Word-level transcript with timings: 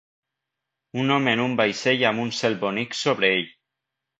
Un 1.03 1.13
home 1.17 1.35
en 1.37 1.43
un 1.43 1.53
vaixell 1.61 2.07
amb 2.13 2.25
un 2.27 2.35
cel 2.41 2.59
bonic 2.65 2.99
sobre 3.03 3.35
ell. 3.37 3.49